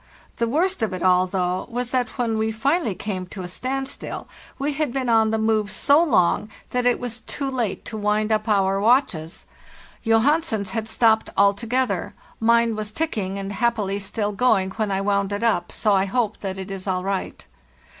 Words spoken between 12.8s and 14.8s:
ticking, and happily still going